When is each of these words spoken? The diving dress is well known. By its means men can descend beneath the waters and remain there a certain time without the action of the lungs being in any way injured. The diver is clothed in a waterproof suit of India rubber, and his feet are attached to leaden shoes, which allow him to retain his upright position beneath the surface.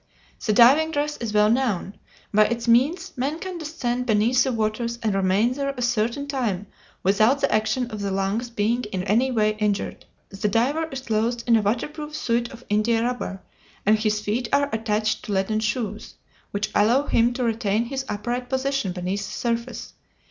The 0.43 0.51
diving 0.51 0.89
dress 0.89 1.17
is 1.17 1.31
well 1.31 1.51
known. 1.51 1.93
By 2.33 2.45
its 2.47 2.67
means 2.67 3.13
men 3.15 3.37
can 3.37 3.59
descend 3.59 4.07
beneath 4.07 4.43
the 4.43 4.51
waters 4.51 4.97
and 5.03 5.13
remain 5.13 5.53
there 5.53 5.75
a 5.77 5.81
certain 5.83 6.25
time 6.27 6.65
without 7.03 7.41
the 7.41 7.53
action 7.53 7.91
of 7.91 8.01
the 8.01 8.09
lungs 8.09 8.49
being 8.49 8.83
in 8.85 9.03
any 9.03 9.29
way 9.29 9.55
injured. 9.59 10.07
The 10.29 10.47
diver 10.47 10.87
is 10.89 11.01
clothed 11.01 11.43
in 11.45 11.55
a 11.55 11.61
waterproof 11.61 12.15
suit 12.15 12.49
of 12.51 12.65
India 12.67 13.03
rubber, 13.03 13.43
and 13.85 13.99
his 13.99 14.19
feet 14.21 14.49
are 14.51 14.73
attached 14.73 15.23
to 15.25 15.33
leaden 15.33 15.59
shoes, 15.59 16.15
which 16.49 16.71
allow 16.73 17.05
him 17.05 17.31
to 17.33 17.43
retain 17.43 17.85
his 17.85 18.03
upright 18.09 18.49
position 18.49 18.93
beneath 18.93 19.19
the 19.21 19.31
surface. 19.33 19.93